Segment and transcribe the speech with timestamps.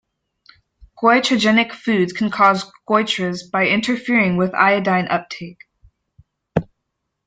[0.99, 5.59] Goitrogenic foods can cause goitres by interfering with iodine uptake.